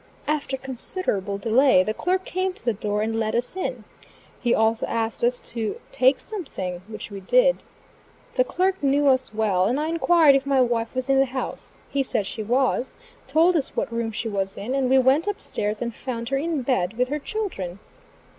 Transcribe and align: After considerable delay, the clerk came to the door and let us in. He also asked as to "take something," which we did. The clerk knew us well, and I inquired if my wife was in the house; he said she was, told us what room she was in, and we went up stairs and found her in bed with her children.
After 0.25 0.57
considerable 0.57 1.37
delay, 1.37 1.83
the 1.83 1.93
clerk 1.93 2.25
came 2.25 2.53
to 2.53 2.65
the 2.65 2.73
door 2.73 3.03
and 3.03 3.19
let 3.19 3.35
us 3.35 3.55
in. 3.55 3.83
He 4.39 4.51
also 4.51 4.87
asked 4.87 5.23
as 5.23 5.39
to 5.51 5.79
"take 5.91 6.19
something," 6.19 6.81
which 6.87 7.11
we 7.11 7.19
did. 7.19 7.63
The 8.33 8.43
clerk 8.43 8.81
knew 8.81 9.05
us 9.07 9.31
well, 9.31 9.65
and 9.67 9.79
I 9.79 9.89
inquired 9.89 10.33
if 10.33 10.47
my 10.47 10.59
wife 10.59 10.95
was 10.95 11.07
in 11.07 11.19
the 11.19 11.25
house; 11.27 11.77
he 11.87 12.01
said 12.01 12.25
she 12.25 12.41
was, 12.41 12.95
told 13.27 13.55
us 13.55 13.75
what 13.75 13.93
room 13.93 14.11
she 14.11 14.27
was 14.27 14.57
in, 14.57 14.73
and 14.73 14.89
we 14.89 14.97
went 14.97 15.27
up 15.27 15.39
stairs 15.39 15.83
and 15.83 15.93
found 15.93 16.29
her 16.29 16.37
in 16.37 16.63
bed 16.63 16.93
with 16.97 17.09
her 17.09 17.19
children. 17.19 17.77